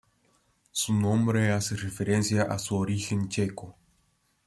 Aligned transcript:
Su 0.71 0.95
nombre 0.95 1.51
hace 1.51 1.75
referencia 1.75 2.41
a 2.41 2.57
su 2.57 2.75
origen 2.75 3.29
checo. 3.29 3.75